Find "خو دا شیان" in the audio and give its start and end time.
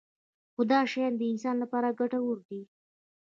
0.53-1.13